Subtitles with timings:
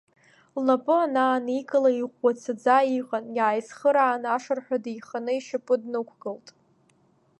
[0.59, 6.47] Лнапы анааникыла иӷәӷәацаӡа иҟан, иааицхыраан ашырҳәа деиханы ишьапы днықәгылт.